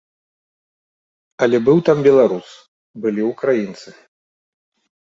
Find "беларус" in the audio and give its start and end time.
2.09-2.47